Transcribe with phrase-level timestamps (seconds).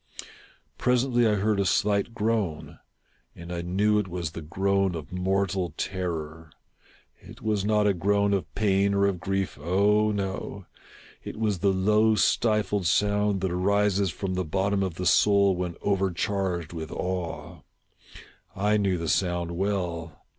[0.79, 2.79] Presently I heard a slight groan,
[3.35, 6.49] and I knew it was the groan of mortal terror.
[7.19, 10.65] It was not a groan of pain or of grief— oh, no!—
[11.23, 15.75] it was the low stifled sound that arises from the bottom of the soul when
[15.83, 17.61] overcharged with awe.
[18.55, 20.25] I knew the sound well.